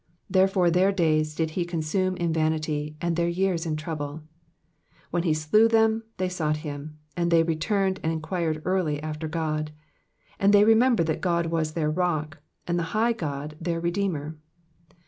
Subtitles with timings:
[0.33, 4.23] 33 Therefore their days did he consume in vanity, and their years in trouble.
[5.11, 8.99] 34 When he slew them, then they sought him: and they returned and enquired early
[9.03, 9.65] after God.
[10.39, 14.39] 35 And they remembered that God was their rock, and the high God their redeemer.